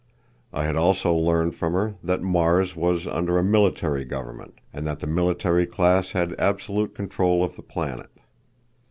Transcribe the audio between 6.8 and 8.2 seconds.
control of the planet.